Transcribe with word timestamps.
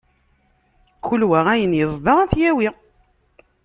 Kul 1.05 1.21
wa 1.29 1.39
ayen 1.53 1.77
iẓda 1.83 2.13
ad 2.23 2.29
t-yawi. 2.31 2.67